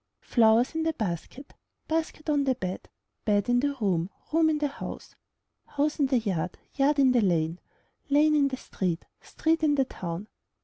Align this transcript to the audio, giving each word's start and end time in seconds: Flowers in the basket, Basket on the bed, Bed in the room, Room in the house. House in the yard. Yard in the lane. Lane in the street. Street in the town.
Flowers 0.21 0.73
in 0.73 0.81
the 0.81 0.93
basket, 0.93 1.53
Basket 1.87 2.27
on 2.27 2.45
the 2.45 2.55
bed, 2.55 2.89
Bed 3.23 3.47
in 3.49 3.59
the 3.59 3.75
room, 3.75 4.09
Room 4.33 4.49
in 4.49 4.57
the 4.57 4.67
house. 4.67 5.13
House 5.67 5.99
in 5.99 6.07
the 6.07 6.17
yard. 6.17 6.57
Yard 6.73 6.97
in 6.97 7.11
the 7.11 7.21
lane. 7.21 7.59
Lane 8.09 8.33
in 8.33 8.47
the 8.47 8.57
street. 8.57 9.05
Street 9.21 9.61
in 9.61 9.75
the 9.75 9.85
town. 9.85 10.27